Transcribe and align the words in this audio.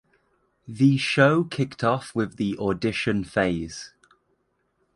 The 0.67 0.97
show 0.97 1.43
kicked 1.43 1.83
off 1.83 2.15
with 2.15 2.37
the 2.37 2.57
audition 2.57 3.23
phase. 3.23 3.93